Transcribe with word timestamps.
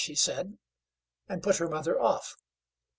she 0.03 0.15
said, 0.15 0.57
and 1.29 1.43
put 1.43 1.57
her 1.57 1.69
mother 1.69 2.01
off. 2.01 2.33